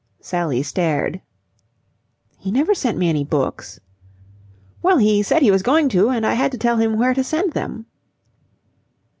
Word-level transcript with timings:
Sally 0.19 0.63
stared. 0.63 1.21
"He 2.39 2.49
never 2.51 2.73
sent 2.73 2.97
me 2.97 3.07
any 3.07 3.23
books." 3.23 3.79
"Well, 4.81 4.97
he 4.97 5.21
said 5.21 5.43
he 5.43 5.51
was 5.51 5.61
going 5.61 5.89
to, 5.89 6.09
and 6.09 6.25
I 6.25 6.33
had 6.33 6.51
to 6.53 6.57
tell 6.57 6.77
him 6.77 6.97
where 6.97 7.13
to 7.13 7.23
send 7.23 7.53
them." 7.53 7.85